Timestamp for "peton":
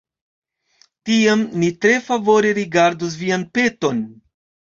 3.59-4.03